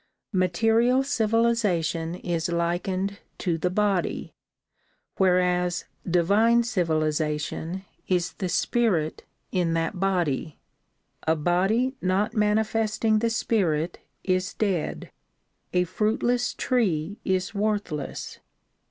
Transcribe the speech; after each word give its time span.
Material 0.33 1.03
civilization 1.03 2.15
is 2.15 2.49
likened 2.49 3.19
to 3.37 3.59
the 3.59 3.69
body 3.69 4.33
whereas 5.17 5.85
divine 6.09 6.63
civilization 6.63 7.85
is 8.07 8.33
the 8.33 8.49
spirit 8.49 9.23
in 9.51 9.73
that 9.73 9.99
body. 9.99 10.57
A 11.27 11.35
body 11.35 11.93
not 12.01 12.33
manifesting 12.33 13.19
the 13.19 13.29
spirit 13.29 13.99
is 14.23 14.55
dead; 14.55 15.11
a 15.71 15.83
fruitless 15.83 16.55
tree 16.55 17.19
is 17.23 17.53
worth 17.53 17.91
less. 17.91 18.39